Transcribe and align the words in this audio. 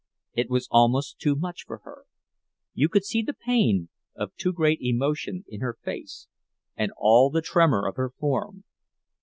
It 0.33 0.49
was 0.49 0.67
almost 0.71 1.19
too 1.19 1.35
much 1.35 1.63
for 1.67 1.81
her—you 1.83 2.89
could 2.89 3.05
see 3.05 3.21
the 3.21 3.35
pain 3.35 3.89
of 4.15 4.35
too 4.35 4.51
great 4.51 4.79
emotion 4.81 5.45
in 5.47 5.61
her 5.61 5.77
face, 5.83 6.27
and 6.75 6.91
all 6.97 7.29
the 7.29 7.43
tremor 7.43 7.85
of 7.85 7.97
her 7.97 8.09
form. 8.09 8.63